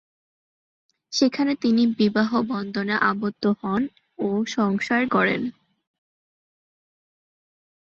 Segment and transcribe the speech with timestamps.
[1.11, 3.81] সেখানে তিনি বিবাহবন্ধনে আবদ্ধ হন
[4.19, 5.43] ও সংসার গড়েন।